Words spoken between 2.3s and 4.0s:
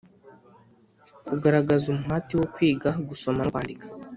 wo kwiga gusoma no kwandika.